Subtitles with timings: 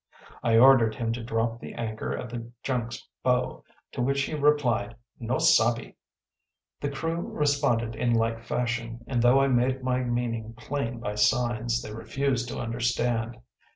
[0.41, 4.95] I ordered him to drop the anchor at the junk’s bow, to which he replied,
[5.19, 5.93] “No sabbe.‚ÄĚ
[6.79, 11.83] The crew responded in like fashion, and though I made my meaning plain by signs,
[11.83, 13.41] they refused to understand.